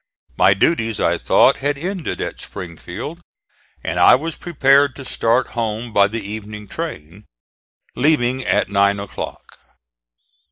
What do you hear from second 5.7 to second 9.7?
by the evening train, leaving at nine o'clock.